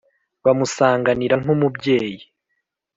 Bumusanganira 0.43 1.35
nk’umubyeyi, 1.41 2.23